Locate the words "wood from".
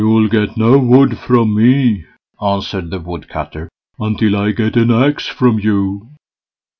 0.79-1.53